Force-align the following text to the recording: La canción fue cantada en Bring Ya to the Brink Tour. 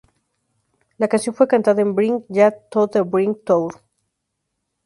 La 0.97 1.07
canción 1.07 1.35
fue 1.35 1.47
cantada 1.47 1.79
en 1.83 1.93
Bring 1.93 2.25
Ya 2.27 2.49
to 2.49 2.87
the 2.87 3.01
Brink 3.01 3.43
Tour. 3.45 3.83